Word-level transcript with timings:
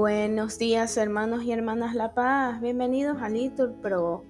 Buenos 0.00 0.60
días 0.60 0.96
hermanos 0.96 1.42
y 1.42 1.50
hermanas 1.50 1.96
La 1.96 2.14
Paz, 2.14 2.60
bienvenidos 2.60 3.20
a 3.20 3.28
Litur 3.28 3.72
Pro. 3.82 4.22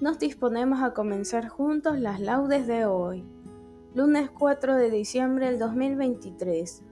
Nos 0.00 0.18
disponemos 0.18 0.82
a 0.82 0.94
comenzar 0.94 1.46
juntos 1.46 2.00
las 2.00 2.18
laudes 2.18 2.66
de 2.66 2.86
hoy, 2.86 3.24
lunes 3.94 4.30
4 4.36 4.74
de 4.74 4.90
diciembre 4.90 5.46
del 5.46 5.60
2023, 5.60 6.82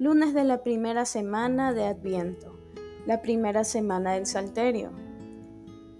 lunes 0.00 0.34
de 0.34 0.42
la 0.42 0.64
primera 0.64 1.04
semana 1.04 1.72
de 1.72 1.84
Adviento, 1.84 2.58
la 3.06 3.22
primera 3.22 3.62
semana 3.62 4.14
del 4.14 4.26
Salterio. 4.26 4.90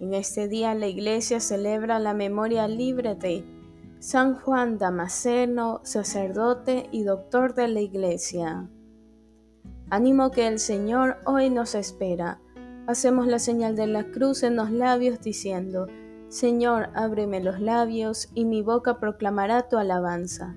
En 0.01 0.15
este 0.15 0.48
día 0.48 0.74
la 0.74 0.88
iglesia 0.88 1.38
celebra 1.38 2.01
la 2.01 2.12
memoria 2.12 2.66
libre 2.66 3.15
de 3.15 3.45
San 4.01 4.34
Juan 4.34 4.79
Damasceno, 4.79 5.80
sacerdote 5.84 6.88
y 6.91 7.05
doctor 7.05 7.55
de 7.55 7.69
la 7.69 7.80
iglesia. 7.80 8.69
Ánimo 9.92 10.30
que 10.30 10.46
el 10.46 10.59
Señor 10.59 11.19
hoy 11.27 11.51
nos 11.51 11.74
espera. 11.74 12.41
Hacemos 12.87 13.27
la 13.27 13.38
señal 13.38 13.77
de 13.77 13.87
la 13.87 14.05
cruz 14.05 14.42
en 14.42 14.56
los 14.56 14.70
labios 14.70 15.20
diciendo, 15.20 15.87
Señor, 16.28 16.88
ábreme 16.95 17.42
los 17.42 17.60
labios 17.60 18.30
y 18.33 18.47
mi 18.47 18.62
boca 18.62 18.98
proclamará 18.98 19.69
tu 19.69 19.77
alabanza. 19.77 20.56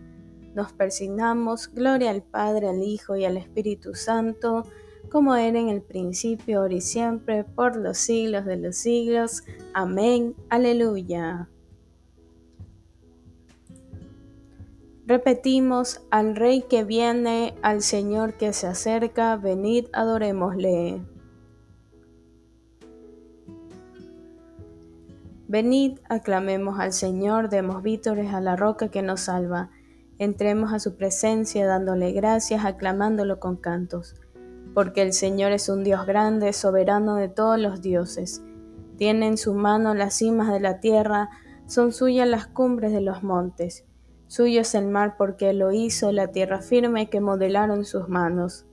Nos 0.53 0.71
persignamos, 0.71 1.67
gloria 1.67 2.11
al 2.11 2.23
Padre, 2.23 2.69
al 2.69 2.81
Hijo 2.81 3.17
y 3.17 3.25
al 3.25 3.35
Espíritu 3.35 3.93
Santo, 3.93 4.63
como 5.11 5.35
era 5.35 5.59
en 5.59 5.67
el 5.67 5.81
principio, 5.81 6.61
ahora 6.61 6.75
y 6.75 6.79
siempre, 6.79 7.43
por 7.43 7.75
los 7.75 7.97
siglos 7.97 8.45
de 8.45 8.55
los 8.55 8.77
siglos. 8.77 9.43
Amén. 9.73 10.33
Aleluya. 10.47 11.49
Repetimos, 15.07 16.01
al 16.09 16.35
Rey 16.35 16.63
que 16.63 16.83
viene, 16.83 17.53
al 17.61 17.83
Señor 17.83 18.33
que 18.37 18.53
se 18.53 18.65
acerca, 18.65 19.35
venid, 19.35 19.85
adorémosle. 19.93 20.99
Venid, 25.47 25.99
aclamemos 26.09 26.79
al 26.79 26.91
Señor, 26.91 27.49
demos 27.49 27.83
vítores 27.83 28.33
a 28.33 28.41
la 28.41 28.55
roca 28.55 28.89
que 28.89 29.03
nos 29.03 29.21
salva. 29.21 29.69
Entremos 30.17 30.73
a 30.73 30.79
su 30.79 30.97
presencia 30.97 31.67
dándole 31.67 32.11
gracias, 32.11 32.65
aclamándolo 32.65 33.39
con 33.39 33.57
cantos. 33.57 34.15
Porque 34.73 35.03
el 35.03 35.13
Señor 35.13 35.51
es 35.51 35.69
un 35.69 35.83
Dios 35.83 36.07
grande, 36.07 36.51
soberano 36.51 37.15
de 37.15 37.29
todos 37.29 37.59
los 37.59 37.79
dioses. 37.83 38.41
Tiene 38.97 39.27
en 39.27 39.37
su 39.37 39.53
mano 39.53 39.93
las 39.93 40.15
cimas 40.15 40.51
de 40.51 40.61
la 40.61 40.79
tierra, 40.79 41.29
son 41.67 41.93
suyas 41.93 42.27
las 42.27 42.47
cumbres 42.47 42.91
de 42.91 43.01
los 43.01 43.21
montes. 43.21 43.85
Suyo 44.27 44.61
es 44.61 44.73
el 44.75 44.87
mar 44.87 45.15
porque 45.17 45.53
lo 45.53 45.71
hizo, 45.71 46.11
la 46.11 46.27
tierra 46.27 46.61
firme 46.61 47.09
que 47.09 47.21
modelaron 47.21 47.85
sus 47.85 48.09
manos. 48.09 48.65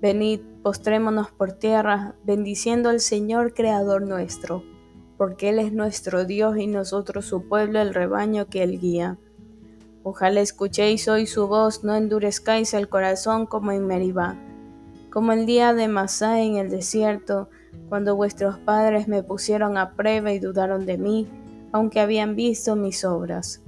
Venid, 0.00 0.40
postrémonos 0.62 1.30
por 1.30 1.52
tierra, 1.52 2.14
bendiciendo 2.24 2.90
al 2.90 3.00
Señor 3.00 3.54
Creador 3.54 4.02
nuestro, 4.02 4.62
porque 5.16 5.48
Él 5.48 5.58
es 5.58 5.72
nuestro 5.72 6.24
Dios 6.24 6.56
y 6.58 6.66
nosotros 6.66 7.24
su 7.24 7.48
pueblo, 7.48 7.80
el 7.80 7.92
rebaño 7.92 8.46
que 8.46 8.62
Él 8.62 8.78
guía. 8.78 9.18
Ojalá 10.02 10.40
escuchéis 10.40 11.08
hoy 11.08 11.26
su 11.26 11.48
voz, 11.48 11.82
no 11.82 11.96
endurezcáis 11.96 12.74
el 12.74 12.88
corazón 12.88 13.46
como 13.46 13.72
en 13.72 13.86
Meribá, 13.86 14.36
como 15.10 15.32
el 15.32 15.46
día 15.46 15.74
de 15.74 15.88
Masá 15.88 16.40
en 16.40 16.56
el 16.56 16.70
desierto, 16.70 17.48
cuando 17.88 18.14
vuestros 18.14 18.58
padres 18.58 19.08
me 19.08 19.22
pusieron 19.22 19.76
a 19.78 19.96
prueba 19.96 20.32
y 20.32 20.38
dudaron 20.38 20.86
de 20.86 20.98
mí, 20.98 21.26
aunque 21.72 22.00
habían 22.00 22.36
visto 22.36 22.76
mis 22.76 23.04
obras. 23.04 23.63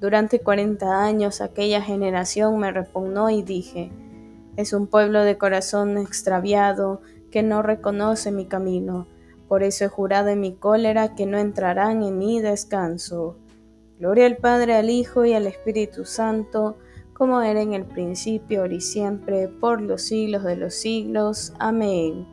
Durante 0.00 0.40
cuarenta 0.40 1.02
años 1.04 1.40
aquella 1.40 1.82
generación 1.82 2.58
me 2.58 2.70
repugnó 2.70 3.30
y 3.30 3.42
dije, 3.42 3.90
es 4.56 4.72
un 4.72 4.86
pueblo 4.86 5.22
de 5.22 5.38
corazón 5.38 5.98
extraviado 5.98 7.00
que 7.30 7.42
no 7.42 7.62
reconoce 7.62 8.30
mi 8.30 8.46
camino, 8.46 9.06
por 9.48 9.62
eso 9.62 9.84
he 9.84 9.88
jurado 9.88 10.28
en 10.28 10.40
mi 10.40 10.52
cólera 10.52 11.14
que 11.14 11.26
no 11.26 11.38
entrarán 11.38 12.02
en 12.02 12.18
mi 12.18 12.40
descanso. 12.40 13.36
Gloria 13.98 14.26
al 14.26 14.36
Padre, 14.36 14.76
al 14.76 14.90
Hijo 14.90 15.24
y 15.24 15.32
al 15.32 15.46
Espíritu 15.46 16.04
Santo, 16.04 16.76
como 17.12 17.40
era 17.40 17.60
en 17.60 17.74
el 17.74 17.84
principio, 17.84 18.60
ahora 18.60 18.74
y 18.74 18.80
siempre, 18.80 19.48
por 19.48 19.80
los 19.80 20.02
siglos 20.02 20.44
de 20.44 20.56
los 20.56 20.74
siglos. 20.74 21.52
Amén. 21.58 22.26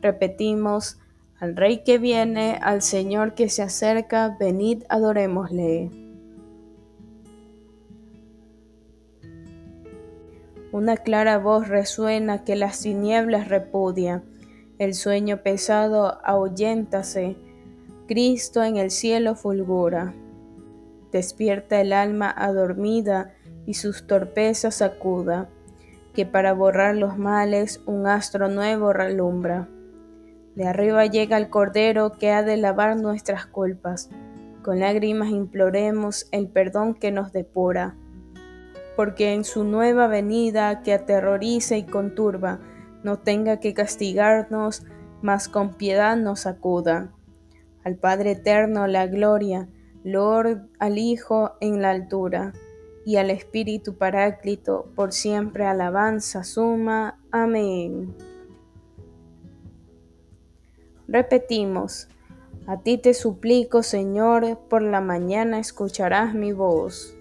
Repetimos, 0.00 0.98
al 1.40 1.56
Rey 1.56 1.82
que 1.82 1.98
viene, 1.98 2.58
al 2.62 2.82
Señor 2.82 3.34
que 3.34 3.48
se 3.48 3.62
acerca, 3.62 4.36
venid 4.38 4.84
adorémosle. 4.88 6.05
Una 10.76 10.98
clara 10.98 11.38
voz 11.38 11.68
resuena 11.68 12.44
que 12.44 12.54
las 12.54 12.82
tinieblas 12.82 13.48
repudia. 13.48 14.22
El 14.78 14.92
sueño 14.92 15.38
pesado 15.42 16.20
ahuyéntase. 16.22 17.38
Cristo 18.06 18.62
en 18.62 18.76
el 18.76 18.90
cielo 18.90 19.36
fulgura. 19.36 20.12
Despierta 21.12 21.80
el 21.80 21.94
alma 21.94 22.30
adormida 22.30 23.32
y 23.64 23.72
sus 23.72 24.06
torpezas 24.06 24.74
sacuda, 24.74 25.48
que 26.12 26.26
para 26.26 26.52
borrar 26.52 26.94
los 26.94 27.16
males 27.16 27.80
un 27.86 28.06
astro 28.06 28.50
nuevo 28.50 28.92
relumbra. 28.92 29.70
De 30.56 30.66
arriba 30.66 31.06
llega 31.06 31.38
el 31.38 31.48
Cordero 31.48 32.18
que 32.18 32.32
ha 32.32 32.42
de 32.42 32.58
lavar 32.58 32.98
nuestras 32.98 33.46
culpas. 33.46 34.10
Con 34.62 34.80
lágrimas 34.80 35.30
imploremos 35.30 36.28
el 36.32 36.48
perdón 36.48 36.92
que 36.92 37.12
nos 37.12 37.32
depura 37.32 37.96
porque 38.96 39.34
en 39.34 39.44
su 39.44 39.64
nueva 39.64 40.08
venida 40.08 40.82
que 40.82 40.94
aterroriza 40.94 41.76
y 41.76 41.84
conturba, 41.84 42.60
no 43.02 43.18
tenga 43.18 43.60
que 43.60 43.74
castigarnos, 43.74 44.82
mas 45.22 45.48
con 45.48 45.74
piedad 45.74 46.16
nos 46.16 46.46
acuda. 46.46 47.12
Al 47.84 47.96
Padre 47.96 48.32
Eterno 48.32 48.86
la 48.86 49.06
gloria, 49.06 49.68
Lord 50.02 50.68
al 50.78 50.98
Hijo 50.98 51.52
en 51.60 51.82
la 51.82 51.90
altura, 51.90 52.52
y 53.04 53.16
al 53.16 53.30
Espíritu 53.30 53.94
Paráclito 53.94 54.88
por 54.96 55.12
siempre 55.12 55.64
alabanza 55.64 56.42
suma. 56.42 57.20
Amén. 57.30 58.12
Repetimos, 61.06 62.08
a 62.66 62.80
ti 62.80 62.98
te 62.98 63.14
suplico, 63.14 63.84
Señor, 63.84 64.58
por 64.68 64.82
la 64.82 65.00
mañana 65.00 65.60
escucharás 65.60 66.34
mi 66.34 66.50
voz. 66.50 67.16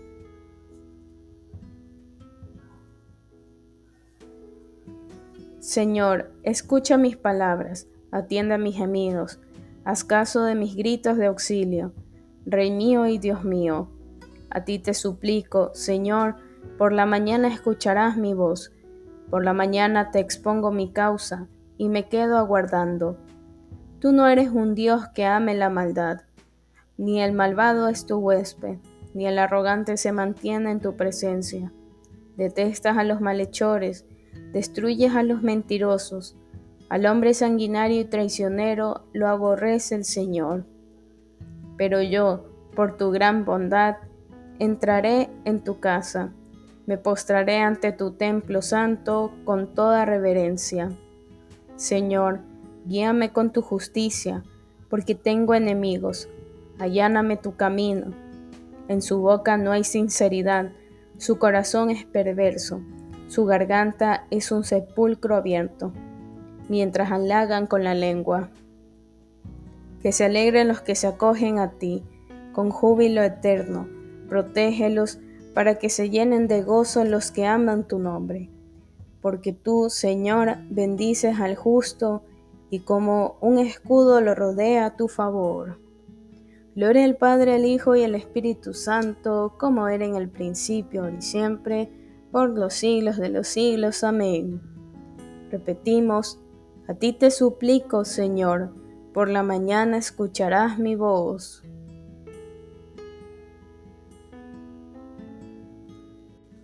Señor, 5.65 6.31
escucha 6.43 6.95
mis 6.95 7.17
palabras, 7.17 7.87
atienda 8.11 8.59
mis 8.59 8.75
gemidos, 8.75 9.39
haz 9.83 10.03
caso 10.03 10.43
de 10.43 10.53
mis 10.53 10.75
gritos 10.75 11.17
de 11.17 11.25
auxilio. 11.25 11.91
Rey 12.45 12.69
mío 12.69 13.07
y 13.07 13.17
Dios 13.17 13.43
mío, 13.43 13.89
a 14.51 14.63
ti 14.63 14.77
te 14.77 14.93
suplico, 14.93 15.71
Señor, 15.73 16.35
por 16.77 16.93
la 16.93 17.07
mañana 17.07 17.47
escucharás 17.47 18.15
mi 18.15 18.35
voz, 18.35 18.73
por 19.31 19.43
la 19.43 19.53
mañana 19.53 20.11
te 20.11 20.19
expongo 20.19 20.71
mi 20.71 20.93
causa 20.93 21.47
y 21.79 21.89
me 21.89 22.07
quedo 22.09 22.37
aguardando. 22.37 23.17
Tú 23.97 24.11
no 24.11 24.27
eres 24.27 24.51
un 24.51 24.75
Dios 24.75 25.07
que 25.15 25.25
ame 25.25 25.55
la 25.55 25.71
maldad, 25.71 26.21
ni 26.95 27.23
el 27.23 27.33
malvado 27.33 27.89
es 27.89 28.05
tu 28.05 28.17
huésped, 28.17 28.77
ni 29.15 29.25
el 29.25 29.39
arrogante 29.39 29.97
se 29.97 30.11
mantiene 30.11 30.69
en 30.69 30.79
tu 30.79 30.95
presencia. 30.95 31.73
Detestas 32.37 32.99
a 32.99 33.03
los 33.03 33.19
malhechores, 33.19 34.05
destruyes 34.55 35.13
a 35.13 35.21
los 35.21 35.43
mentirosos, 35.43 36.37
al 36.87 37.07
hombre 37.07 37.33
sanguinario 37.33 37.99
y 37.99 38.05
traicionero 38.05 39.03
lo 39.11 39.27
aborrece 39.27 39.95
el 39.95 40.05
Señor. 40.05 40.63
Pero 41.75 42.01
yo, 42.01 42.45
por 42.73 42.95
tu 42.95 43.11
gran 43.11 43.43
bondad, 43.43 43.97
entraré 44.59 45.29
en 45.43 45.61
tu 45.61 45.81
casa, 45.81 46.31
me 46.85 46.97
postraré 46.97 47.57
ante 47.57 47.91
tu 47.91 48.11
templo 48.11 48.61
santo 48.61 49.33
con 49.43 49.73
toda 49.73 50.05
reverencia. 50.05 50.89
Señor, 51.75 52.39
guíame 52.85 53.33
con 53.33 53.51
tu 53.51 53.61
justicia, 53.61 54.41
porque 54.89 55.15
tengo 55.15 55.53
enemigos, 55.53 56.29
alláname 56.79 57.35
tu 57.35 57.57
camino. 57.57 58.13
En 58.87 59.01
su 59.01 59.19
boca 59.19 59.57
no 59.57 59.73
hay 59.73 59.83
sinceridad, 59.83 60.71
su 61.17 61.39
corazón 61.39 61.89
es 61.89 62.05
perverso 62.05 62.79
su 63.27 63.45
garganta 63.45 64.25
es 64.29 64.51
un 64.51 64.63
sepulcro 64.63 65.35
abierto, 65.35 65.91
mientras 66.69 67.11
halagan 67.11 67.67
con 67.67 67.83
la 67.83 67.93
lengua. 67.93 68.49
Que 70.01 70.11
se 70.11 70.25
alegren 70.25 70.67
los 70.67 70.81
que 70.81 70.95
se 70.95 71.07
acogen 71.07 71.59
a 71.59 71.71
ti, 71.71 72.03
con 72.53 72.69
júbilo 72.69 73.23
eterno, 73.23 73.87
protégelos 74.29 75.19
para 75.53 75.75
que 75.75 75.89
se 75.89 76.09
llenen 76.09 76.47
de 76.47 76.61
gozo 76.61 77.03
los 77.03 77.31
que 77.31 77.45
aman 77.45 77.87
tu 77.87 77.97
nombre. 77.97 78.49
Porque 79.21 79.53
tú, 79.53 79.89
Señor, 79.89 80.57
bendices 80.69 81.39
al 81.39 81.55
justo 81.55 82.23
y 82.69 82.79
como 82.79 83.37
un 83.41 83.57
escudo 83.57 84.21
lo 84.21 84.35
rodea 84.35 84.85
a 84.85 84.95
tu 84.95 85.07
favor. 85.07 85.79
Gloria 86.75 87.05
al 87.05 87.15
Padre, 87.15 87.55
al 87.55 87.65
Hijo 87.65 87.95
y 87.95 88.03
al 88.03 88.15
Espíritu 88.15 88.73
Santo, 88.73 89.55
como 89.57 89.87
era 89.87 90.05
en 90.05 90.15
el 90.15 90.29
principio, 90.29 91.09
y 91.09 91.21
siempre, 91.21 91.89
por 92.35 92.49
los 92.49 92.73
siglos 92.73 93.15
de 93.15 93.29
los 93.29 93.47
siglos. 93.47 94.03
Amén. 94.03 94.61
Repetimos, 95.51 96.37
A 96.85 96.93
ti 96.93 97.13
te 97.13 97.31
suplico, 97.31 98.03
Señor, 98.03 98.73
por 99.13 99.29
la 99.29 99.41
mañana 99.41 99.95
escucharás 99.95 100.77
mi 100.77 100.97
voz. 100.97 101.63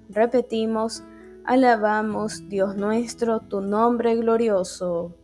Repetimos, 0.09 1.06
alabamos, 1.45 2.50
Dios 2.50 2.75
nuestro, 2.75 3.39
tu 3.39 3.62
nombre 3.62 4.18
glorioso. 4.18 5.15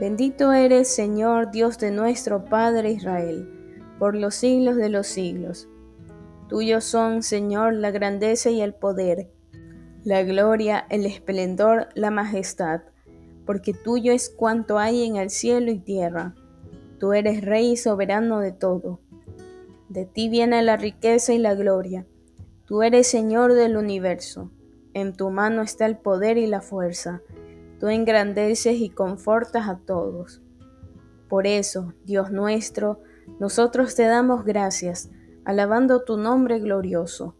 Bendito 0.00 0.54
eres, 0.54 0.88
Señor, 0.88 1.50
Dios 1.50 1.76
de 1.76 1.90
nuestro 1.90 2.46
Padre 2.46 2.92
Israel, 2.92 3.55
por 3.98 4.14
los 4.14 4.34
siglos 4.34 4.76
de 4.76 4.88
los 4.88 5.06
siglos. 5.06 5.68
Tuyos 6.48 6.84
son, 6.84 7.22
Señor, 7.22 7.74
la 7.74 7.90
grandeza 7.90 8.50
y 8.50 8.60
el 8.60 8.74
poder, 8.74 9.30
la 10.04 10.22
gloria, 10.22 10.86
el 10.90 11.06
esplendor, 11.06 11.88
la 11.94 12.10
majestad, 12.10 12.82
porque 13.44 13.74
tuyo 13.74 14.12
es 14.12 14.28
cuanto 14.28 14.78
hay 14.78 15.04
en 15.04 15.16
el 15.16 15.30
cielo 15.30 15.70
y 15.70 15.78
tierra. 15.78 16.34
Tú 16.98 17.12
eres 17.12 17.44
Rey 17.44 17.72
y 17.72 17.76
soberano 17.76 18.40
de 18.40 18.52
todo. 18.52 19.00
De 19.88 20.04
ti 20.04 20.28
viene 20.28 20.62
la 20.62 20.76
riqueza 20.76 21.32
y 21.32 21.38
la 21.38 21.54
gloria. 21.54 22.06
Tú 22.64 22.82
eres 22.82 23.06
Señor 23.06 23.54
del 23.54 23.76
universo. 23.76 24.50
En 24.94 25.12
tu 25.14 25.30
mano 25.30 25.62
está 25.62 25.86
el 25.86 25.96
poder 25.96 26.38
y 26.38 26.46
la 26.46 26.60
fuerza 26.60 27.22
tú 27.78 27.88
engrandeces 27.88 28.80
y 28.80 28.90
confortas 28.90 29.68
a 29.68 29.78
todos. 29.78 30.42
Por 31.28 31.46
eso, 31.46 31.92
Dios 32.04 32.30
nuestro, 32.30 33.00
nosotros 33.38 33.94
te 33.94 34.04
damos 34.04 34.44
gracias, 34.44 35.10
alabando 35.44 36.02
tu 36.02 36.16
nombre 36.16 36.58
glorioso. 36.58 37.34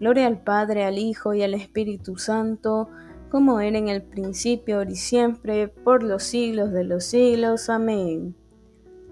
Gloria 0.00 0.26
al 0.26 0.42
Padre, 0.42 0.84
al 0.84 0.98
Hijo 0.98 1.34
y 1.34 1.42
al 1.42 1.54
Espíritu 1.54 2.18
Santo, 2.18 2.88
como 3.30 3.60
era 3.60 3.78
en 3.78 3.88
el 3.88 4.02
principio, 4.02 4.78
ahora 4.78 4.90
y 4.90 4.96
siempre, 4.96 5.68
por 5.68 6.02
los 6.02 6.22
siglos 6.22 6.72
de 6.72 6.84
los 6.84 7.04
siglos. 7.04 7.68
Amén. 7.68 8.34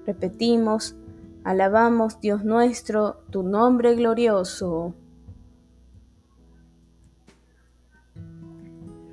Repetimos, 0.06 0.96
alabamos 1.44 2.20
Dios 2.20 2.44
nuestro, 2.44 3.22
tu 3.30 3.42
nombre 3.42 3.94
glorioso. 3.94 4.94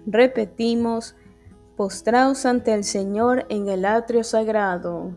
Repetimos, 0.06 1.16
postraos 1.76 2.46
ante 2.46 2.74
el 2.74 2.84
Señor 2.84 3.46
en 3.50 3.68
el 3.68 3.86
atrio 3.86 4.24
sagrado. 4.24 5.16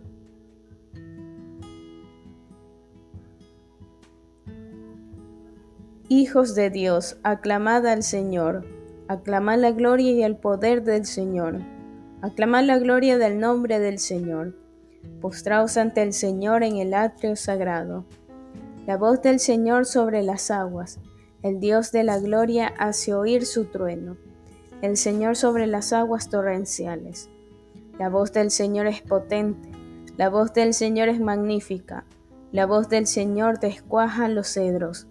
Hijos 6.18 6.54
de 6.54 6.70
Dios, 6.70 7.18
aclamad 7.24 7.86
al 7.86 8.02
Señor, 8.02 8.64
aclamad 9.06 9.58
la 9.58 9.72
gloria 9.72 10.12
y 10.12 10.22
el 10.22 10.38
poder 10.38 10.82
del 10.82 11.04
Señor, 11.04 11.60
aclamad 12.22 12.64
la 12.64 12.78
gloria 12.78 13.18
del 13.18 13.38
nombre 13.38 13.80
del 13.80 13.98
Señor. 13.98 14.56
Postraos 15.20 15.76
ante 15.76 16.00
el 16.00 16.14
Señor 16.14 16.62
en 16.62 16.78
el 16.78 16.94
atrio 16.94 17.36
sagrado. 17.36 18.06
La 18.86 18.96
voz 18.96 19.20
del 19.20 19.40
Señor 19.40 19.84
sobre 19.84 20.22
las 20.22 20.50
aguas, 20.50 21.00
el 21.42 21.60
Dios 21.60 21.92
de 21.92 22.02
la 22.02 22.18
gloria 22.18 22.68
hace 22.78 23.12
oír 23.12 23.44
su 23.44 23.66
trueno 23.66 24.16
el 24.80 24.96
Señor 24.96 25.36
sobre 25.36 25.66
las 25.66 25.92
aguas 25.92 26.30
torrenciales. 26.30 27.28
La 27.98 28.08
voz 28.08 28.32
del 28.32 28.50
Señor 28.50 28.86
es 28.86 29.02
potente, 29.02 29.70
la 30.16 30.30
voz 30.30 30.54
del 30.54 30.72
Señor 30.72 31.10
es 31.10 31.20
magnífica, 31.20 32.06
la 32.52 32.64
voz 32.64 32.88
del 32.88 33.06
Señor 33.06 33.60
descuaja 33.60 34.28
los 34.28 34.48
cedros, 34.54 35.08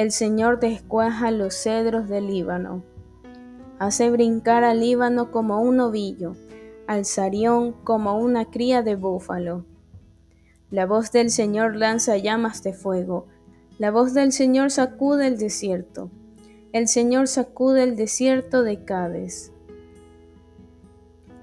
el 0.00 0.12
Señor 0.12 0.60
descuaja 0.60 1.30
los 1.30 1.54
cedros 1.54 2.08
del 2.08 2.28
Líbano. 2.28 2.82
Hace 3.78 4.10
brincar 4.10 4.64
al 4.64 4.80
Líbano 4.80 5.30
como 5.30 5.60
un 5.60 5.78
ovillo, 5.78 6.36
al 6.86 7.04
Sarión 7.04 7.72
como 7.84 8.18
una 8.18 8.46
cría 8.46 8.80
de 8.80 8.96
búfalo. 8.96 9.66
La 10.70 10.86
voz 10.86 11.12
del 11.12 11.30
Señor 11.30 11.76
lanza 11.76 12.16
llamas 12.16 12.62
de 12.62 12.72
fuego, 12.72 13.26
la 13.78 13.90
voz 13.90 14.14
del 14.14 14.32
Señor 14.32 14.70
sacude 14.70 15.26
el 15.26 15.36
desierto. 15.36 16.10
El 16.72 16.88
Señor 16.88 17.28
sacude 17.28 17.82
el 17.82 17.94
desierto 17.96 18.62
de 18.62 18.82
Cádiz. 18.86 19.52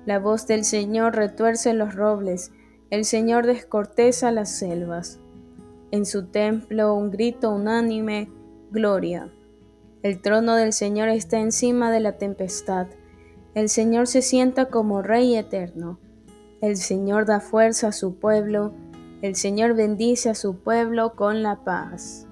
La 0.08 0.18
voz 0.18 0.48
del 0.48 0.64
Señor 0.64 1.16
retuerce 1.16 1.76
los 1.76 1.94
robles, 1.94 2.52
el 2.90 3.06
Señor 3.06 3.46
descorteza 3.46 4.32
las 4.32 4.50
selvas. 4.50 5.20
En 5.92 6.08
su 6.08 6.26
templo 6.26 6.96
un 6.96 7.12
grito 7.12 7.52
unánime, 7.52 8.32
gloria. 8.72 9.32
El 10.04 10.22
trono 10.22 10.56
del 10.56 10.74
Señor 10.74 11.10
está 11.10 11.40
encima 11.40 11.92
de 11.92 12.00
la 12.00 12.14
tempestad. 12.14 12.88
El 13.56 13.70
Señor 13.70 14.08
se 14.08 14.22
sienta 14.22 14.70
como 14.70 15.02
Rey 15.02 15.36
eterno. 15.36 16.00
El 16.62 16.78
Señor 16.78 17.26
da 17.26 17.40
fuerza 17.40 17.90
a 17.90 17.92
su 17.92 18.16
pueblo. 18.16 18.74
El 19.22 19.36
Señor 19.36 19.74
bendice 19.76 20.30
a 20.30 20.36
su 20.36 20.58
pueblo 20.60 21.16
con 21.16 21.44
la 21.44 21.64
paz. 21.64 22.28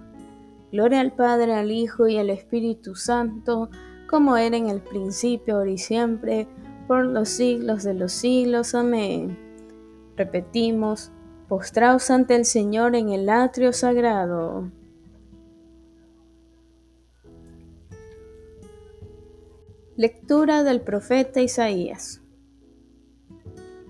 Gloria 0.71 1.01
al 1.01 1.13
Padre, 1.13 1.53
al 1.53 1.71
Hijo 1.71 2.07
y 2.07 2.17
al 2.17 2.29
Espíritu 2.29 2.95
Santo, 2.95 3.69
como 4.09 4.37
era 4.37 4.57
en 4.57 4.69
el 4.69 4.81
principio, 4.81 5.57
ahora 5.57 5.71
y 5.71 5.77
siempre, 5.77 6.47
por 6.87 7.05
los 7.05 7.29
siglos 7.29 7.83
de 7.83 7.93
los 7.93 8.11
siglos. 8.11 8.75
Amén. 8.75 9.37
Repetimos, 10.15 11.11
postraos 11.47 12.09
ante 12.11 12.35
el 12.35 12.45
Señor 12.45 12.95
en 12.95 13.09
el 13.09 13.29
atrio 13.29 13.73
sagrado. 13.73 14.71
Lectura 19.95 20.63
del 20.63 20.81
profeta 20.81 21.41
Isaías. 21.41 22.21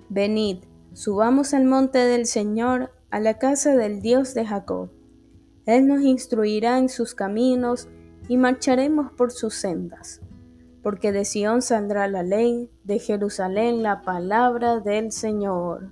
Venid, 0.09 0.57
subamos 0.93 1.53
al 1.53 1.65
monte 1.65 1.99
del 1.99 2.25
Señor, 2.25 2.91
a 3.09 3.19
la 3.19 3.37
casa 3.37 3.75
del 3.75 4.01
Dios 4.01 4.33
de 4.33 4.45
Jacob 4.45 4.89
él 5.65 5.87
nos 5.87 6.01
instruirá 6.01 6.77
en 6.77 6.89
sus 6.89 7.15
caminos 7.15 7.87
y 8.27 8.37
marcharemos 8.37 9.11
por 9.11 9.31
sus 9.31 9.55
sendas. 9.55 10.21
Porque 10.83 11.11
de 11.11 11.25
Sión 11.25 11.63
saldrá 11.63 12.07
la 12.07 12.21
ley, 12.21 12.69
de 12.83 12.99
Jerusalén 12.99 13.81
la 13.81 14.01
palabra 14.01 14.79
del 14.79 15.11
Señor. 15.11 15.91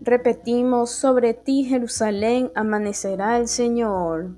Repetimos, 0.00 0.90
sobre 0.90 1.34
ti 1.34 1.64
Jerusalén 1.64 2.52
amanecerá 2.54 3.36
el 3.36 3.48
Señor. 3.48 4.30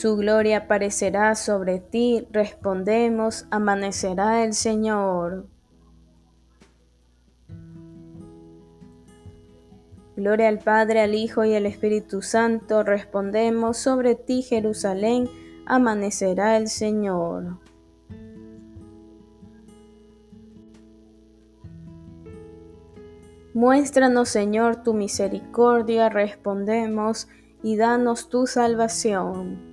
Su 0.00 0.16
gloria 0.16 0.60
aparecerá 0.60 1.34
sobre 1.34 1.78
ti, 1.78 2.26
respondemos, 2.30 3.44
amanecerá 3.50 4.44
el 4.44 4.54
Señor. 4.54 5.46
Gloria 10.16 10.48
al 10.48 10.58
Padre, 10.60 11.02
al 11.02 11.14
Hijo 11.14 11.44
y 11.44 11.54
al 11.54 11.66
Espíritu 11.66 12.22
Santo, 12.22 12.82
respondemos, 12.82 13.76
sobre 13.76 14.14
ti 14.14 14.40
Jerusalén, 14.40 15.28
amanecerá 15.66 16.56
el 16.56 16.68
Señor. 16.68 17.58
Muéstranos, 23.52 24.30
Señor, 24.30 24.82
tu 24.82 24.94
misericordia, 24.94 26.08
respondemos, 26.08 27.28
y 27.62 27.76
danos 27.76 28.30
tu 28.30 28.46
salvación. 28.46 29.69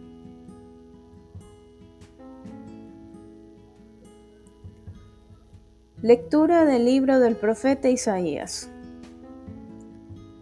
Lectura 6.07 6.63
del 6.63 6.85
libro 6.85 7.19
del 7.19 7.35
profeta 7.35 7.89
Isaías 7.89 8.69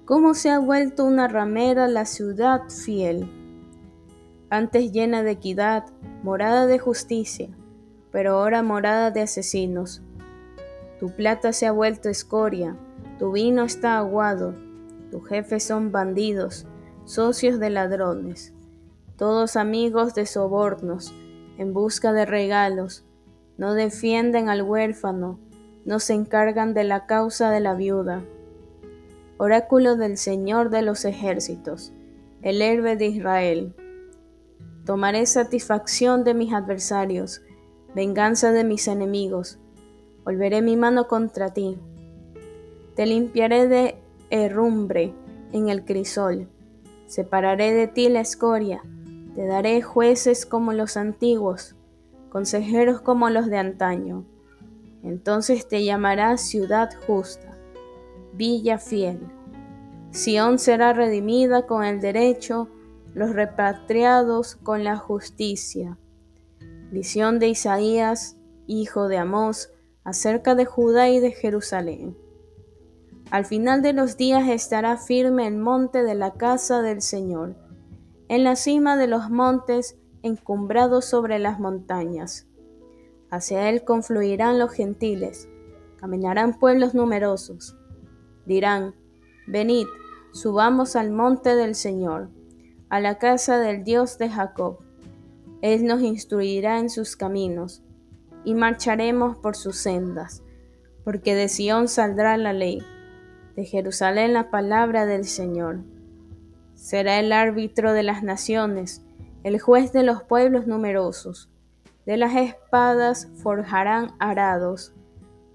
cómo 0.06 0.36
se 0.36 0.52
ha 0.52 0.60
vuelto 0.60 1.04
una 1.06 1.28
ramera 1.28 1.88
la 1.88 2.06
ciudad 2.06 2.70
fiel, 2.70 3.28
antes 4.52 4.92
llena 4.92 5.24
de 5.24 5.32
equidad, 5.32 5.86
morada 6.22 6.68
de 6.68 6.78
justicia, 6.78 7.50
pero 8.12 8.34
ahora 8.34 8.62
morada 8.62 9.10
de 9.10 9.22
asesinos. 9.22 10.04
Tu 11.00 11.10
plata 11.16 11.52
se 11.52 11.66
ha 11.66 11.72
vuelto 11.72 12.10
escoria, 12.10 12.78
tu 13.18 13.32
vino 13.32 13.64
está 13.64 13.98
aguado, 13.98 14.54
tus 15.10 15.28
jefes 15.28 15.64
son 15.64 15.92
bandidos, 15.92 16.68
socios 17.06 17.60
de 17.60 17.72
ladrones, 17.72 18.54
todos 19.18 19.56
amigos 19.56 20.14
de 20.14 20.28
sobornos, 20.28 21.12
en 21.58 21.74
busca 21.74 22.14
de 22.14 22.28
regalos, 22.28 23.04
no 23.58 23.74
defienden 23.74 24.48
al 24.48 24.62
huérfano, 24.62 25.40
no 25.86 26.00
se 26.00 26.14
encargan 26.14 26.74
de 26.74 26.84
la 26.84 27.06
causa 27.06 27.50
de 27.50 27.60
la 27.62 27.76
viuda 27.76 28.24
oráculo 29.38 29.98
del 29.98 30.18
Señor 30.18 30.70
de 30.70 30.82
los 30.82 31.04
ejércitos, 31.06 31.92
el 32.42 32.62
héroe 32.62 32.96
de 32.96 33.08
Israel. 33.08 33.76
Tomaré 34.86 35.26
satisfacción 35.26 36.24
de 36.24 36.34
mis 36.34 36.54
adversarios, 36.54 37.42
venganza 37.94 38.52
de 38.52 38.64
mis 38.64 38.88
enemigos. 38.88 39.60
Volveré 40.24 40.62
mi 40.62 40.78
mano 40.78 41.08
contra 41.08 41.54
ti. 41.54 41.78
Te 42.96 43.06
limpiaré 43.06 43.68
de 43.68 43.96
herrumbre 44.30 45.14
en 45.52 45.70
el 45.70 45.84
crisol. 45.84 46.48
Separaré 47.08 47.74
de 47.74 47.88
ti 47.88 48.10
la 48.10 48.22
escoria, 48.22 48.82
te 49.36 49.46
daré 49.46 49.82
jueces 49.82 50.46
como 50.46 50.74
los 50.74 50.98
antiguos, 50.98 51.76
consejeros 52.30 53.02
como 53.02 53.30
los 53.30 53.48
de 53.48 53.58
antaño. 53.58 54.26
Entonces 55.06 55.68
te 55.68 55.84
llamarás 55.84 56.42
ciudad 56.42 56.90
justa, 57.06 57.56
villa 58.34 58.80
fiel. 58.80 59.20
Sión 60.10 60.58
será 60.58 60.94
redimida 60.94 61.68
con 61.68 61.84
el 61.84 62.02
derecho, 62.02 62.70
los 63.14 63.30
repatriados 63.30 64.56
con 64.56 64.84
la 64.84 64.98
justicia. 64.98 66.00
Visión 66.92 67.38
de 67.38 67.50
Isaías, 67.50 68.38
hijo 68.66 69.08
de 69.08 69.18
Amós, 69.18 69.72
acerca 70.04 70.56
de 70.56 70.66
Judá 70.66 71.08
y 71.10 71.20
de 71.20 71.32
Jerusalén. 71.32 72.18
Al 73.30 73.46
final 73.46 73.84
de 73.84 73.94
los 73.94 74.18
días 74.18 74.50
estará 74.50 74.98
firme 74.98 75.46
el 75.46 75.58
monte 75.58 76.02
de 76.04 76.16
la 76.16 76.34
casa 76.34 76.82
del 76.82 77.04
Señor, 77.04 77.56
en 78.28 78.44
la 78.44 78.56
cima 78.56 78.98
de 78.98 79.06
los 79.06 79.30
montes, 79.30 79.98
encumbrado 80.24 81.02
sobre 81.02 81.38
las 81.38 81.60
montañas. 81.60 82.48
Hacia 83.30 83.70
él 83.70 83.84
confluirán 83.84 84.60
los 84.60 84.72
gentiles, 84.72 85.50
caminarán 85.98 86.58
pueblos 86.60 86.94
numerosos. 86.94 87.76
Dirán, 88.46 88.96
venid, 89.48 89.88
subamos 90.32 90.96
al 90.96 91.12
monte 91.12 91.56
del 91.56 91.76
Señor, 91.76 92.30
a 92.90 93.00
la 93.00 93.18
casa 93.18 93.60
del 93.60 93.84
Dios 93.84 94.18
de 94.18 94.30
Jacob. 94.30 94.80
Él 95.62 95.86
nos 95.86 96.02
instruirá 96.02 96.80
en 96.80 96.90
sus 96.90 97.16
caminos, 97.16 97.82
y 98.44 98.54
marcharemos 98.54 99.38
por 99.38 99.56
sus 99.56 99.78
sendas, 99.78 100.44
porque 101.04 101.34
de 101.34 101.50
Sión 101.50 101.88
saldrá 101.88 102.38
la 102.38 102.54
ley 102.54 102.84
de 103.56 103.66
Jerusalén 103.66 104.34
la 104.34 104.50
palabra 104.52 105.06
del 105.06 105.26
Señor. 105.26 105.80
Será 106.74 107.20
el 107.20 107.32
árbitro 107.32 107.94
de 107.94 108.04
las 108.04 108.22
naciones, 108.22 109.02
el 109.44 109.60
juez 109.60 109.94
de 109.94 110.04
los 110.04 110.24
pueblos 110.24 110.68
numerosos. 110.68 111.50
De 112.06 112.18
las 112.18 112.36
espadas 112.36 113.30
forjarán 113.42 114.12
arados, 114.20 114.94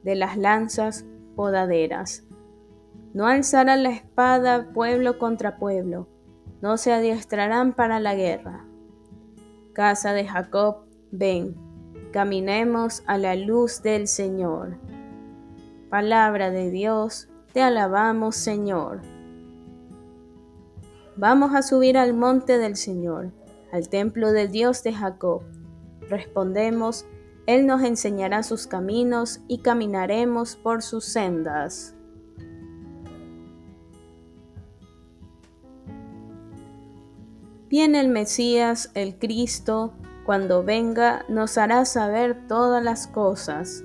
de 0.03 0.17
las 0.17 0.37
lanzas 0.37 1.05
podaderas. 1.37 2.25
No 3.15 3.27
alzará 3.27 3.77
la 3.77 3.91
espada 3.91 4.73
pueblo 4.73 5.19
contra 5.19 5.59
pueblo, 5.59 6.09
no 6.61 6.77
se 6.77 6.93
adiestrarán 6.93 7.73
para 7.73 8.01
la 8.01 8.15
guerra. 8.15 8.65
Casa 9.73 10.13
de 10.13 10.27
Jacob, 10.27 10.87
ven, 11.11 11.55
caminemos 12.13 13.03
a 13.07 13.17
la 13.17 13.37
luz 13.37 13.83
del 13.83 14.09
Señor. 14.09 14.77
Palabra 15.89 16.51
de 16.51 16.71
Dios, 16.71 17.29
te 17.53 17.63
alabamos, 17.63 18.37
Señor. 18.37 19.01
Vamos 21.17 21.55
a 21.55 21.63
subir 21.63 21.99
al 21.99 22.15
monte 22.15 22.59
del 22.59 22.77
Señor, 22.77 23.33
al 23.73 23.89
templo 23.89 24.33
del 24.33 24.51
Dios 24.51 24.83
de 24.83 24.93
Jacob. 24.93 25.43
Respondemos, 26.11 27.07
Él 27.47 27.67
nos 27.67 27.83
enseñará 27.83 28.43
sus 28.43 28.67
caminos 28.67 29.41
y 29.47 29.59
caminaremos 29.59 30.57
por 30.57 30.83
sus 30.83 31.05
sendas. 31.05 31.95
Viene 37.69 38.01
el 38.01 38.09
Mesías, 38.09 38.91
el 38.95 39.17
Cristo, 39.17 39.93
cuando 40.27 40.65
venga 40.65 41.25
nos 41.29 41.57
hará 41.57 41.85
saber 41.85 42.49
todas 42.49 42.83
las 42.83 43.07
cosas. 43.07 43.85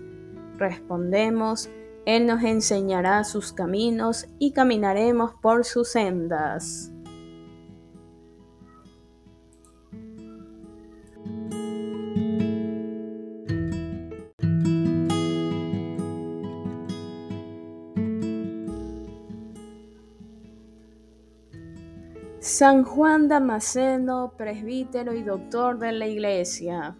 Respondemos, 0.57 1.69
él 2.07 2.25
nos 2.25 2.43
enseñará 2.43 3.23
sus 3.23 3.53
caminos 3.53 4.27
y 4.39 4.53
caminaremos 4.53 5.33
por 5.41 5.65
sus 5.65 5.89
sendas. 5.89 6.94
San 22.57 22.85
Juan 22.85 23.27
Damasceno, 23.27 24.31
presbítero 24.37 25.13
y 25.13 25.23
doctor 25.23 25.77
de 25.77 25.91
la 25.91 26.07
Iglesia. 26.07 26.95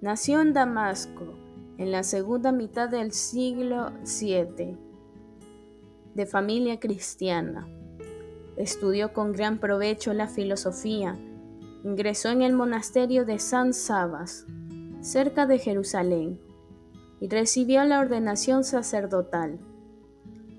Nació 0.00 0.40
en 0.40 0.54
Damasco 0.54 1.34
en 1.76 1.92
la 1.92 2.02
segunda 2.02 2.50
mitad 2.50 2.88
del 2.88 3.12
siglo 3.12 3.92
VII, 4.04 4.78
de 6.14 6.24
familia 6.24 6.80
cristiana. 6.80 7.68
Estudió 8.56 9.12
con 9.12 9.34
gran 9.34 9.58
provecho 9.58 10.14
la 10.14 10.28
filosofía. 10.28 11.18
Ingresó 11.84 12.30
en 12.30 12.40
el 12.40 12.54
monasterio 12.54 13.26
de 13.26 13.38
San 13.38 13.74
Sabas, 13.74 14.46
cerca 15.02 15.44
de 15.44 15.58
Jerusalén, 15.58 16.40
y 17.20 17.28
recibió 17.28 17.84
la 17.84 18.00
ordenación 18.00 18.64
sacerdotal. 18.64 19.58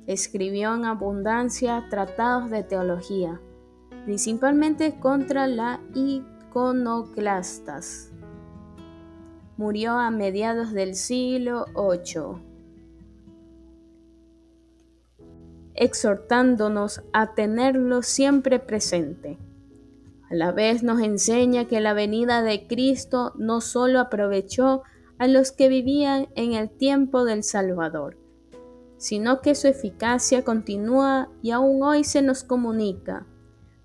Escribió 0.05 0.75
en 0.75 0.85
abundancia 0.85 1.87
tratados 1.89 2.51
de 2.51 2.61
teología, 2.61 3.41
principalmente 4.07 4.97
contra 5.01 5.47
la 5.47 5.81
iconoclastas. 5.93 8.09
Murió 9.57 9.99
a 9.99 10.09
mediados 10.11 10.71
del 10.71 10.95
siglo 10.95 11.65
VIII, 11.75 12.41
exhortándonos 15.73 17.01
a 17.11 17.33
tenerlo 17.33 18.01
siempre 18.01 18.59
presente. 18.59 19.37
A 20.31 20.35
la 20.35 20.53
vez 20.53 20.83
nos 20.83 21.01
enseña 21.01 21.65
que 21.65 21.81
la 21.81 21.91
venida 21.91 22.43
de 22.43 22.65
Cristo 22.65 23.33
no 23.35 23.59
solo 23.59 23.99
aprovechó 23.99 24.83
a 25.17 25.27
los 25.27 25.51
que 25.51 25.67
vivían 25.67 26.29
en 26.35 26.53
el 26.53 26.69
tiempo 26.69 27.25
del 27.25 27.43
Salvador, 27.43 28.17
sino 28.95 29.41
que 29.41 29.53
su 29.53 29.67
eficacia 29.67 30.45
continúa 30.45 31.27
y 31.41 31.51
aún 31.51 31.83
hoy 31.83 32.05
se 32.05 32.21
nos 32.21 32.45
comunica 32.45 33.25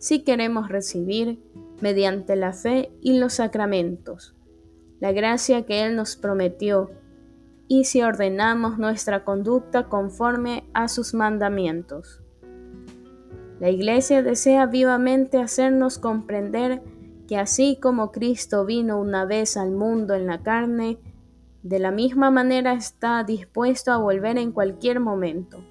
si 0.02 0.24
queremos 0.24 0.68
recibir, 0.68 1.38
mediante 1.80 2.34
la 2.34 2.52
fe 2.52 2.90
y 3.00 3.20
los 3.20 3.34
sacramentos, 3.34 4.34
la 4.98 5.12
gracia 5.12 5.64
que 5.64 5.84
Él 5.84 5.94
nos 5.94 6.16
prometió, 6.16 6.90
y 7.68 7.84
si 7.84 8.02
ordenamos 8.02 8.78
nuestra 8.78 9.22
conducta 9.22 9.88
conforme 9.88 10.64
a 10.74 10.88
sus 10.88 11.14
mandamientos. 11.14 12.20
La 13.60 13.70
Iglesia 13.70 14.24
desea 14.24 14.66
vivamente 14.66 15.38
hacernos 15.38 15.98
comprender 15.98 16.82
que 17.28 17.38
así 17.38 17.78
como 17.80 18.10
Cristo 18.10 18.66
vino 18.66 19.00
una 19.00 19.24
vez 19.24 19.56
al 19.56 19.70
mundo 19.70 20.14
en 20.14 20.26
la 20.26 20.42
carne, 20.42 20.98
de 21.62 21.78
la 21.78 21.92
misma 21.92 22.32
manera 22.32 22.72
está 22.72 23.22
dispuesto 23.22 23.92
a 23.92 23.98
volver 23.98 24.36
en 24.36 24.50
cualquier 24.50 24.98
momento, 24.98 25.64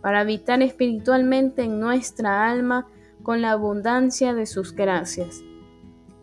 para 0.00 0.20
habitar 0.20 0.62
espiritualmente 0.62 1.64
en 1.64 1.80
nuestra 1.80 2.48
alma 2.50 2.88
con 3.22 3.42
la 3.42 3.52
abundancia 3.52 4.34
de 4.34 4.46
sus 4.46 4.74
gracias. 4.74 5.42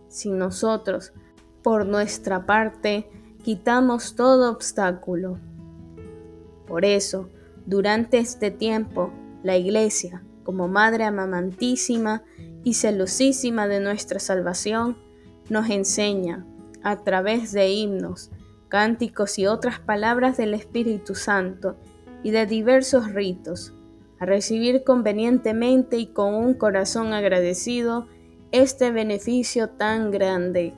Si 0.07 0.31
nosotros 0.31 1.13
por 1.63 1.85
nuestra 1.85 2.45
parte, 2.45 3.09
quitamos 3.43 4.15
todo 4.15 4.51
obstáculo. 4.51 5.39
Por 6.67 6.85
eso, 6.85 7.29
durante 7.65 8.17
este 8.17 8.51
tiempo, 8.51 9.11
la 9.43 9.57
Iglesia, 9.57 10.23
como 10.43 10.67
Madre 10.67 11.03
amamantísima 11.03 12.23
y 12.63 12.73
celosísima 12.75 13.67
de 13.67 13.79
nuestra 13.79 14.19
salvación, 14.19 14.97
nos 15.49 15.69
enseña, 15.69 16.45
a 16.81 17.03
través 17.03 17.51
de 17.51 17.69
himnos, 17.69 18.31
cánticos 18.69 19.37
y 19.37 19.47
otras 19.47 19.79
palabras 19.79 20.37
del 20.37 20.53
Espíritu 20.53 21.15
Santo 21.15 21.75
y 22.23 22.31
de 22.31 22.45
diversos 22.45 23.11
ritos, 23.13 23.73
a 24.19 24.25
recibir 24.25 24.83
convenientemente 24.83 25.97
y 25.97 26.07
con 26.07 26.33
un 26.33 26.53
corazón 26.53 27.13
agradecido 27.13 28.07
este 28.51 28.91
beneficio 28.91 29.69
tan 29.69 30.11
grande 30.11 30.73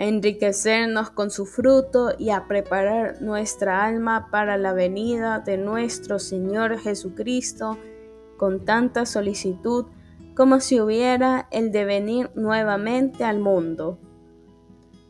a 0.00 0.04
enriquecernos 0.04 1.10
con 1.10 1.30
su 1.30 1.44
fruto 1.44 2.14
y 2.18 2.30
a 2.30 2.48
preparar 2.48 3.20
nuestra 3.20 3.84
alma 3.84 4.28
para 4.30 4.56
la 4.56 4.72
venida 4.72 5.40
de 5.40 5.58
nuestro 5.58 6.18
Señor 6.18 6.78
Jesucristo 6.78 7.76
con 8.38 8.64
tanta 8.64 9.04
solicitud 9.04 9.84
como 10.34 10.60
si 10.60 10.80
hubiera 10.80 11.48
el 11.50 11.70
de 11.70 11.84
venir 11.84 12.30
nuevamente 12.34 13.24
al 13.24 13.40
mundo. 13.40 13.98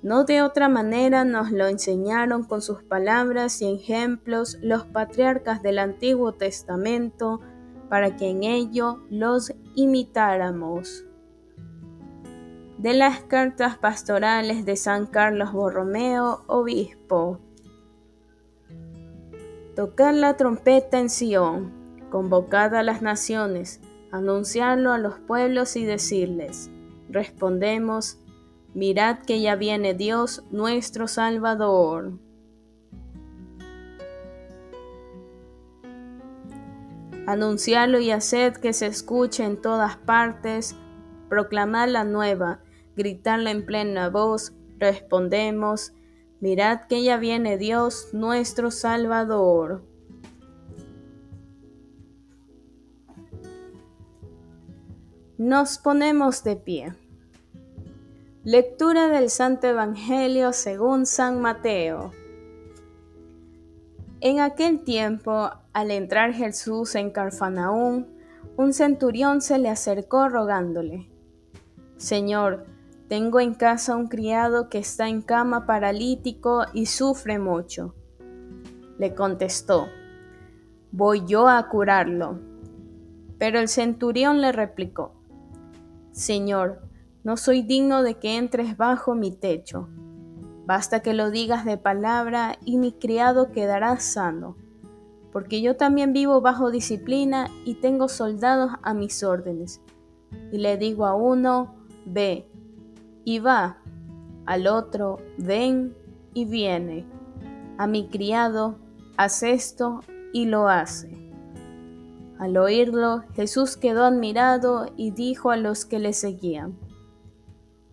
No 0.02 0.24
de 0.24 0.42
otra 0.42 0.68
manera 0.68 1.24
nos 1.24 1.50
lo 1.50 1.66
enseñaron 1.66 2.44
con 2.44 2.62
sus 2.62 2.82
palabras 2.82 3.60
y 3.60 3.74
ejemplos 3.74 4.58
los 4.62 4.86
patriarcas 4.86 5.62
del 5.62 5.78
Antiguo 5.78 6.32
Testamento 6.32 7.40
para 7.90 8.16
que 8.16 8.30
en 8.30 8.44
ello 8.44 9.02
los 9.10 9.52
imitáramos 9.74 11.04
de 12.78 12.94
las 12.94 13.20
cartas 13.24 13.76
pastorales 13.76 14.64
de 14.64 14.74
San 14.74 15.04
Carlos 15.04 15.52
Borromeo, 15.52 16.44
obispo. 16.46 17.38
Tocar 19.76 20.14
la 20.14 20.38
trompeta 20.38 20.98
en 20.98 21.10
Sion, 21.10 21.78
Convocad 22.10 22.74
a 22.74 22.82
las 22.82 23.02
naciones, 23.02 23.80
anunciarlo 24.10 24.92
a 24.92 24.98
los 24.98 25.18
pueblos 25.18 25.76
y 25.76 25.84
decirles, 25.84 26.70
respondemos, 27.10 28.18
mirad 28.74 29.18
que 29.20 29.40
ya 29.40 29.56
viene 29.56 29.94
Dios 29.94 30.44
nuestro 30.50 31.08
Salvador. 31.08 32.18
Anunciarlo 37.26 38.00
y 38.00 38.10
haced 38.10 38.54
que 38.54 38.72
se 38.72 38.86
escuche 38.86 39.44
en 39.44 39.60
todas 39.60 39.96
partes, 39.96 40.74
proclamad 41.28 41.88
la 41.88 42.04
nueva, 42.04 42.60
gritarla 42.96 43.50
en 43.50 43.64
plena 43.64 44.08
voz, 44.08 44.52
respondemos, 44.78 45.92
mirad 46.40 46.82
que 46.88 47.02
ya 47.04 47.18
viene 47.18 47.56
Dios 47.56 48.08
nuestro 48.12 48.70
Salvador. 48.70 49.84
Nos 55.38 55.78
ponemos 55.78 56.42
de 56.44 56.56
pie. 56.56 56.94
Lectura 58.44 59.08
del 59.08 59.28
Santo 59.28 59.66
Evangelio 59.66 60.54
según 60.54 61.04
San 61.04 61.42
Mateo. 61.42 62.10
En 64.22 64.40
aquel 64.40 64.82
tiempo, 64.82 65.50
al 65.74 65.90
entrar 65.90 66.32
Jesús 66.32 66.94
en 66.94 67.10
Carfanaún, 67.10 68.08
un 68.56 68.72
centurión 68.72 69.42
se 69.42 69.58
le 69.58 69.68
acercó 69.68 70.30
rogándole, 70.30 71.10
Señor, 71.98 72.64
tengo 73.10 73.40
en 73.40 73.52
casa 73.52 73.94
un 73.94 74.08
criado 74.08 74.70
que 74.70 74.78
está 74.78 75.06
en 75.06 75.20
cama 75.20 75.66
paralítico 75.66 76.64
y 76.72 76.86
sufre 76.86 77.38
mucho. 77.38 77.94
Le 78.96 79.14
contestó, 79.14 79.86
Voy 80.92 81.26
yo 81.26 81.46
a 81.46 81.68
curarlo. 81.68 82.40
Pero 83.36 83.60
el 83.60 83.68
centurión 83.68 84.40
le 84.40 84.50
replicó, 84.50 85.12
Señor, 86.12 86.89
no 87.22 87.36
soy 87.36 87.62
digno 87.62 88.02
de 88.02 88.14
que 88.14 88.36
entres 88.36 88.76
bajo 88.76 89.14
mi 89.14 89.30
techo. 89.30 89.88
Basta 90.66 91.00
que 91.00 91.14
lo 91.14 91.30
digas 91.30 91.64
de 91.64 91.76
palabra 91.76 92.58
y 92.64 92.78
mi 92.78 92.92
criado 92.92 93.50
quedará 93.50 93.98
sano, 94.00 94.56
porque 95.32 95.62
yo 95.62 95.76
también 95.76 96.12
vivo 96.12 96.40
bajo 96.40 96.70
disciplina 96.70 97.48
y 97.64 97.74
tengo 97.74 98.08
soldados 98.08 98.72
a 98.82 98.94
mis 98.94 99.22
órdenes. 99.22 99.80
Y 100.52 100.58
le 100.58 100.76
digo 100.76 101.06
a 101.06 101.14
uno, 101.14 101.74
ve, 102.06 102.48
y 103.24 103.38
va, 103.40 103.78
al 104.46 104.66
otro, 104.66 105.18
ven, 105.38 105.94
y 106.34 106.44
viene. 106.44 107.04
A 107.78 107.86
mi 107.86 108.08
criado, 108.08 108.78
haz 109.16 109.42
esto, 109.42 110.00
y 110.32 110.46
lo 110.46 110.68
hace. 110.68 111.16
Al 112.38 112.56
oírlo, 112.56 113.24
Jesús 113.34 113.76
quedó 113.76 114.04
admirado 114.04 114.86
y 114.96 115.10
dijo 115.10 115.50
a 115.50 115.56
los 115.56 115.84
que 115.84 115.98
le 115.98 116.12
seguían, 116.12 116.78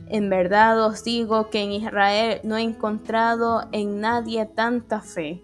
En 0.09 0.29
verdad 0.29 0.85
os 0.85 1.03
digo 1.03 1.49
que 1.49 1.61
en 1.63 1.71
Israel 1.73 2.39
no 2.43 2.55
he 2.55 2.61
encontrado 2.61 3.67
en 3.73 3.99
nadie 3.99 4.45
tanta 4.45 5.01
fe. 5.01 5.41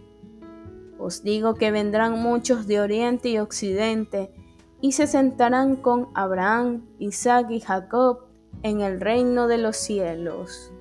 Os 0.98 1.22
digo 1.22 1.56
que 1.56 1.72
vendrán 1.72 2.22
muchos 2.22 2.66
de 2.66 2.80
oriente 2.80 3.28
y 3.28 3.40
occidente 3.40 4.32
y 4.80 4.94
se 4.94 5.06
sentarán 5.06 5.76
con 5.76 6.08
Abraham, 6.14 6.86
Isaac 6.98 7.48
y 7.50 7.60
Jacob 7.60 8.20
en 8.62 8.80
el 8.80 9.02
reino 9.02 9.48
de 9.48 9.58
los 9.58 9.76
cielos. 9.76 10.72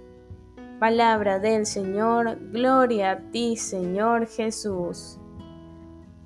Palabra 0.79 1.41
del 1.41 1.67
Señor, 1.67 2.39
gloria 2.53 3.11
a 3.12 3.19
ti 3.31 3.57
Señor 3.57 4.27
Jesús. 4.29 5.19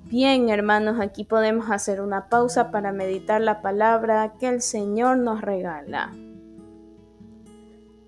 Bien, 0.05 0.49
hermanos, 0.49 0.99
aquí 0.99 1.23
podemos 1.23 1.71
hacer 1.71 2.01
una 2.01 2.29
pausa 2.29 2.69
para 2.69 2.91
meditar 2.91 3.41
la 3.41 3.61
palabra 3.61 4.35
que 4.39 4.47
el 4.47 4.61
Señor 4.61 5.17
nos 5.17 5.41
regala. 5.41 6.13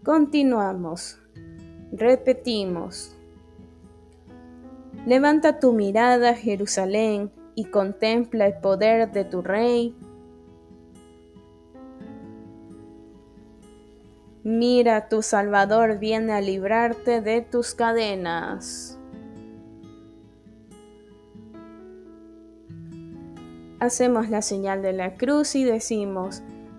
Continuamos. 0.10 1.20
Repetimos. 1.92 3.16
Levanta 5.06 5.60
tu 5.60 5.72
mirada, 5.72 6.34
Jerusalén, 6.34 7.32
y 7.54 7.66
contempla 7.66 8.48
el 8.48 8.56
poder 8.56 9.12
de 9.12 9.24
tu 9.24 9.44
Rey. 9.44 9.96
Mira, 14.44 15.10
tu 15.10 15.22
Salvador 15.22 16.00
viene 16.00 16.34
a 16.34 16.42
librarte 16.42 17.22
de 17.22 17.42
tus 17.44 17.76
cadenas. 17.76 18.96
hacemos 23.80 24.30
la 24.30 24.42
señal 24.42 24.82
de 24.82 24.92
la 24.92 25.16
cruz 25.16 25.56
y 25.56 25.64
decimos, 25.64 26.44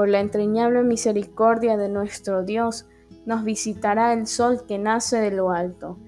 Por 0.00 0.08
la 0.08 0.20
entrañable 0.20 0.82
misericordia 0.82 1.76
de 1.76 1.90
nuestro 1.90 2.42
Dios, 2.42 2.86
nos 3.26 3.44
visitará 3.44 4.14
el 4.14 4.26
sol 4.26 4.64
que 4.66 4.78
nace 4.78 5.18
de 5.18 5.30
lo 5.30 5.50
alto, 5.50 5.98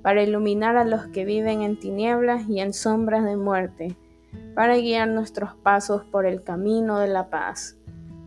para 0.00 0.22
iluminar 0.22 0.78
a 0.78 0.86
los 0.86 1.08
que 1.08 1.26
viven 1.26 1.60
en 1.60 1.78
tinieblas 1.78 2.48
y 2.48 2.60
en 2.60 2.72
sombras 2.72 3.26
de 3.26 3.36
muerte, 3.36 3.94
para 4.54 4.78
guiar 4.78 5.08
nuestros 5.08 5.54
pasos 5.54 6.02
por 6.02 6.24
el 6.24 6.42
camino 6.42 6.98
de 6.98 7.08
la 7.08 7.28
paz. 7.28 7.76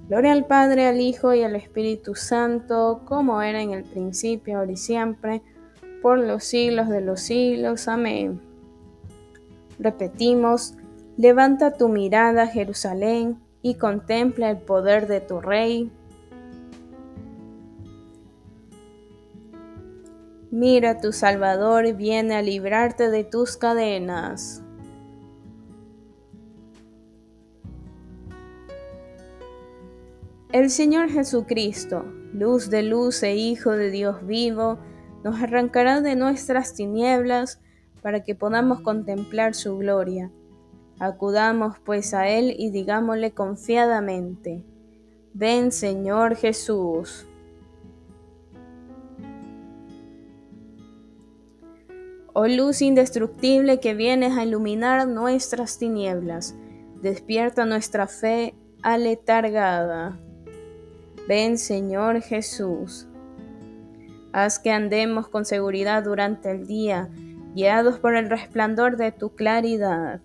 Gloria 0.09 0.31
al 0.31 0.45
Padre, 0.45 0.85
al 0.85 1.01
Hijo 1.01 1.33
y 1.33 1.41
al 1.41 1.55
Espíritu 1.55 2.13
Santo, 2.13 3.01
como 3.05 3.41
era 3.41 3.63
en 3.63 3.71
el 3.71 3.83
principio, 3.83 4.59
ahora 4.59 4.73
y 4.73 4.77
siempre, 4.77 5.41
por 6.03 6.19
los 6.19 6.43
siglos 6.43 6.87
de 6.87 7.01
los 7.01 7.19
siglos. 7.19 7.87
Amén. 7.87 8.39
Repetimos, 9.79 10.75
levanta 11.17 11.73
tu 11.73 11.89
mirada, 11.89 12.45
Jerusalén, 12.45 13.39
y 13.65 13.73
contempla 13.73 14.51
el 14.51 14.59
poder 14.59 15.07
de 15.07 15.21
tu 15.21 15.41
Rey. 15.41 15.91
Mira, 20.51 21.01
tu 21.01 21.11
Salvador 21.11 21.91
viene 21.95 22.35
a 22.35 22.43
librarte 22.43 23.09
de 23.09 23.23
tus 23.23 23.57
cadenas. 23.57 24.61
El 30.51 30.69
Señor 30.69 31.09
Jesucristo, 31.09 32.05
luz 32.33 32.69
de 32.69 32.83
luz 32.83 33.23
e 33.23 33.35
Hijo 33.35 33.71
de 33.71 33.89
Dios 33.89 34.27
vivo, 34.27 34.77
nos 35.23 35.41
arrancará 35.41 36.01
de 36.01 36.15
nuestras 36.15 36.75
tinieblas 36.75 37.59
para 38.03 38.23
que 38.23 38.35
podamos 38.35 38.81
contemplar 38.81 39.55
su 39.55 39.75
gloria. 39.79 40.31
Acudamos 40.99 41.77
pues 41.79 42.13
a 42.13 42.29
Él 42.29 42.55
y 42.57 42.69
digámosle 42.69 43.31
confiadamente, 43.31 44.63
ven 45.33 45.71
Señor 45.71 46.35
Jesús. 46.35 47.25
Oh 52.31 52.47
luz 52.47 52.81
indestructible 52.81 53.79
que 53.79 53.93
vienes 53.93 54.37
a 54.37 54.43
iluminar 54.43 55.07
nuestras 55.07 55.77
tinieblas, 55.77 56.55
despierta 57.01 57.65
nuestra 57.65 58.07
fe 58.07 58.55
aletargada. 58.81 60.17
Ven 61.27 61.57
Señor 61.57 62.21
Jesús. 62.21 63.07
Haz 64.31 64.59
que 64.59 64.71
andemos 64.71 65.27
con 65.27 65.45
seguridad 65.45 66.03
durante 66.03 66.51
el 66.51 66.67
día 66.67 67.09
guiados 67.55 67.99
por 67.99 68.15
el 68.15 68.29
resplandor 68.29 68.97
de 68.97 69.13
tu 69.13 69.33
claridad. 69.33 70.19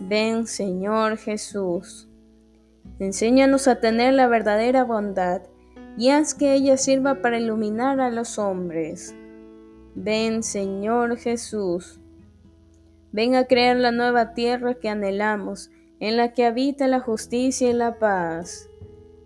Ven, 0.00 0.46
Señor 0.46 1.16
Jesús. 1.16 2.08
Enséñanos 2.98 3.68
a 3.68 3.80
tener 3.80 4.14
la 4.14 4.26
verdadera 4.26 4.84
bondad 4.84 5.42
y 5.96 6.10
haz 6.10 6.34
que 6.34 6.54
ella 6.54 6.76
sirva 6.76 7.22
para 7.22 7.38
iluminar 7.38 8.00
a 8.00 8.10
los 8.10 8.38
hombres. 8.38 9.14
Ven, 9.94 10.42
Señor 10.42 11.16
Jesús. 11.16 12.00
Ven 13.12 13.36
a 13.36 13.44
crear 13.44 13.76
la 13.76 13.92
nueva 13.92 14.34
tierra 14.34 14.74
que 14.74 14.88
anhelamos, 14.88 15.70
en 16.00 16.16
la 16.16 16.32
que 16.32 16.44
habita 16.44 16.88
la 16.88 16.98
justicia 16.98 17.70
y 17.70 17.72
la 17.72 17.98
paz. 18.00 18.68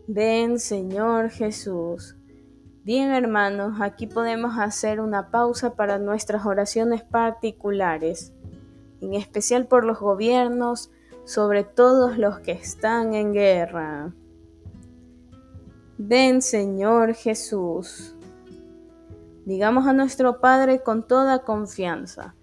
Ven, 0.06 0.58
Señor 0.58 1.30
Jesús. 1.30 2.16
Bien, 2.84 3.10
hermanos, 3.10 3.80
aquí 3.80 4.06
podemos 4.06 4.58
hacer 4.58 5.00
una 5.00 5.30
pausa 5.30 5.74
para 5.74 5.98
nuestras 5.98 6.46
oraciones 6.46 7.02
particulares, 7.02 8.32
en 9.00 9.14
especial 9.14 9.66
por 9.66 9.84
los 9.84 10.00
gobiernos, 10.00 10.90
sobre 11.24 11.62
todos 11.62 12.16
los 12.16 12.40
que 12.40 12.52
están 12.52 13.12
en 13.12 13.34
guerra. 13.34 14.14
Ven 15.98 16.40
Señor 16.40 17.12
Jesús. 17.12 18.16
Digamos 19.44 19.86
a 19.86 19.92
nuestro 19.92 20.40
Padre 20.40 20.82
con 20.82 21.06
toda 21.06 21.40
confianza. 21.40 22.34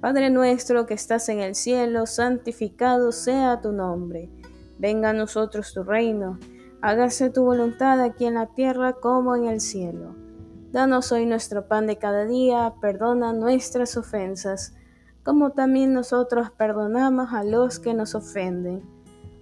Padre 0.00 0.30
nuestro 0.30 0.86
que 0.86 0.94
estás 0.94 1.28
en 1.28 1.40
el 1.40 1.56
cielo, 1.56 2.06
santificado 2.06 3.10
sea 3.10 3.60
tu 3.60 3.72
nombre. 3.72 4.30
Venga 4.78 5.10
a 5.10 5.14
nosotros 5.14 5.74
tu 5.74 5.82
reino. 5.82 6.38
Hágase 6.80 7.30
tu 7.30 7.42
voluntad 7.44 8.00
aquí 8.00 8.26
en 8.26 8.34
la 8.34 8.46
tierra 8.46 8.92
como 8.92 9.34
en 9.34 9.46
el 9.46 9.60
cielo. 9.60 10.14
Danos 10.70 11.10
hoy 11.10 11.26
nuestro 11.26 11.66
pan 11.66 11.88
de 11.88 11.96
cada 11.96 12.24
día, 12.24 12.74
perdona 12.80 13.32
nuestras 13.32 13.96
ofensas 13.96 14.74
como 15.22 15.50
también 15.50 15.92
nosotros 15.92 16.50
perdonamos 16.50 17.32
a 17.32 17.44
los 17.44 17.78
que 17.78 17.94
nos 17.94 18.14
ofenden. 18.14 18.82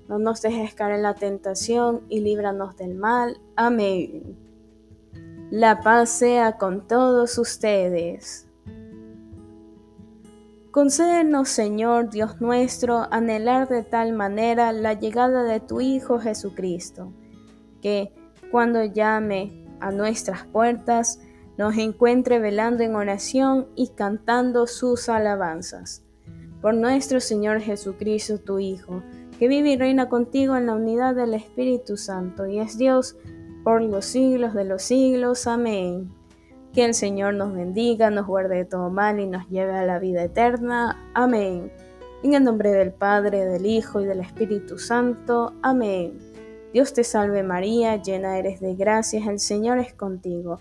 No 0.09 0.19
nos 0.19 0.43
dejes 0.43 0.75
caer 0.75 0.97
en 0.97 1.03
la 1.03 1.15
tentación 1.15 2.03
y 2.09 2.21
líbranos 2.21 2.77
del 2.77 2.95
mal. 2.95 3.39
Amén. 3.57 4.37
La 5.51 5.81
paz 5.81 6.11
sea 6.11 6.59
con 6.59 6.87
todos 6.87 7.39
ustedes. 7.39 8.47
Concédenos, 10.77 11.49
Señor 11.49 12.11
Dios 12.11 12.41
nuestro, 12.41 13.07
anhelar 13.11 13.67
de 13.67 13.83
tal 13.83 14.13
manera 14.13 14.73
la 14.73 14.93
llegada 14.93 15.43
de 15.43 15.59
tu 15.59 15.81
Hijo 15.81 16.19
Jesucristo, 16.19 17.13
que, 17.81 18.13
cuando 18.51 18.85
llame 18.85 19.65
a 19.81 19.91
nuestras 19.91 20.45
puertas, 20.45 21.19
nos 21.59 21.77
encuentre 21.79 22.39
velando 22.39 22.83
en 22.83 22.95
oración 22.95 23.67
y 23.75 23.89
cantando 23.89 24.67
sus 24.67 25.09
alabanzas. 25.09 26.03
Por 26.61 26.75
nuestro 26.75 27.21
Señor 27.21 27.61
Jesucristo, 27.61 28.39
tu 28.39 28.59
Hijo, 28.59 29.03
que 29.39 29.49
vive 29.49 29.71
y 29.71 29.77
reina 29.77 30.09
contigo 30.09 30.57
en 30.57 30.67
la 30.67 30.75
unidad 30.75 31.15
del 31.15 31.35
Espíritu 31.35 31.97
Santo 31.97 32.47
y 32.47 32.59
es 32.59 32.79
Dios 32.79 33.17
por 33.65 33.83
los 33.83 34.05
siglos 34.05 34.55
de 34.55 34.65
los 34.65 34.83
siglos. 34.83 35.47
Amén. 35.47 36.11
Que 36.73 36.85
el 36.85 36.95
Señor 36.95 37.35
nos 37.35 37.53
bendiga, 37.53 38.11
nos 38.11 38.27
guarde 38.27 38.57
de 38.57 38.65
todo 38.65 38.91
mal 38.91 39.19
y 39.19 39.27
nos 39.27 39.49
lleve 39.49 39.73
a 39.73 39.85
la 39.85 39.99
vida 39.99 40.25
eterna. 40.25 41.11
Amén. 41.15 41.73
En 42.23 42.35
el 42.35 42.45
nombre 42.45 42.71
del 42.71 42.93
Padre, 42.93 43.45
del 43.45 43.67
Hijo 43.67 44.01
y 44.01 44.07
del 44.07 44.21
Espíritu 44.21 44.79
Santo. 44.79 45.55
Amén. 45.63 46.19
Dios 46.73 46.93
te 46.93 47.05
salve 47.05 47.43
María, 47.43 47.97
llena 47.97 48.39
eres 48.39 48.61
de 48.61 48.75
gracias, 48.75 49.27
el 49.27 49.39
Señor 49.39 49.79
es 49.79 49.95
contigo. 49.95 50.61